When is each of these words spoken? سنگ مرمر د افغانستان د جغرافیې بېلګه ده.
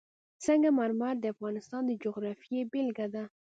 سنگ 0.45 0.63
مرمر 0.77 1.15
د 1.19 1.25
افغانستان 1.33 1.81
د 1.85 1.91
جغرافیې 2.03 2.61
بېلګه 2.71 3.07
ده. 3.13 3.23